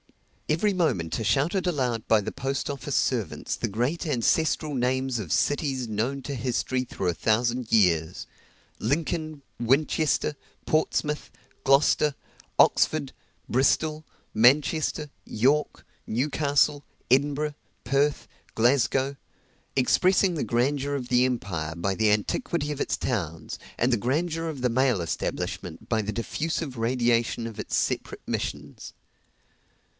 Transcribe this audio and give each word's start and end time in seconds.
Every 0.49 0.73
moment 0.73 1.17
are 1.17 1.23
shouted 1.23 1.65
aloud 1.65 2.07
by 2.09 2.19
the 2.21 2.31
post 2.31 2.69
office 2.69 2.95
servants 2.95 3.55
the 3.55 3.69
great 3.69 4.05
ancestral 4.05 4.73
names 4.73 5.17
of 5.19 5.31
cities 5.31 5.87
known 5.87 6.23
to 6.23 6.35
history 6.35 6.83
through 6.83 7.07
a 7.07 7.13
thousand 7.13 7.71
years, 7.71 8.25
Lincoln, 8.77 9.43
Winchester, 9.61 10.35
Portsmouth, 10.65 11.31
Gloucester, 11.63 12.15
Oxford, 12.59 13.13
Bristol, 13.47 14.03
Manchester, 14.33 15.09
York, 15.23 15.85
Newcastle, 16.05 16.83
Edinburgh, 17.09 17.53
Perth, 17.85 18.27
Glasgow 18.55 19.15
expressing 19.77 20.33
the 20.33 20.43
grandeur 20.43 20.95
of 20.95 21.07
the 21.09 21.23
empire 21.25 21.75
by 21.75 21.95
the 21.95 22.11
antiquity 22.11 22.71
of 22.73 22.81
its 22.81 22.97
towns, 22.97 23.57
and 23.77 23.93
the 23.93 23.97
grandeur 23.97 24.49
of 24.49 24.61
the 24.61 24.69
mail 24.69 24.99
establishment 24.99 25.87
by 25.87 26.01
the 26.01 26.11
diffusive 26.11 26.75
radiation 26.75 27.47
of 27.47 27.59
its 27.59 27.77
separate 27.77 28.27
missions. 28.27 28.93